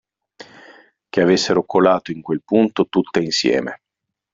[1.09, 3.81] Che avessero colato in quel punto tutte insieme.